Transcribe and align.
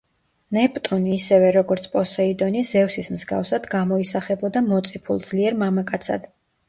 ნეპტუნი, 0.55 1.11
ისევე 1.17 1.51
როგორც 1.57 1.85
პოსეიდონი, 1.97 2.63
ზევსის 2.71 3.11
მსგავსად, 3.17 3.67
გამოისახებოდა 3.75 4.65
მოწიფულ, 4.71 5.21
ძლიერ 5.29 5.59
მამაკაცად. 5.65 6.27